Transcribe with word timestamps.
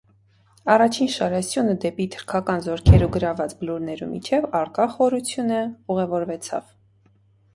Առաջին 0.75 1.09
շարասիւնը 1.15 1.73
դէպի 1.83 2.05
թրքական 2.15 2.63
զօրքերու 2.67 3.09
գրաւուած 3.17 3.53
բլուրներու 3.59 4.09
միջեւ 4.15 4.49
առկայ 4.61 4.87
խորութիւնը 4.95 5.59
ուղեւորուեցաւ։ 5.97 6.75